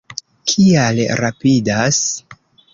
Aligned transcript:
Kial 0.51 1.03
rapidas? 1.23 2.03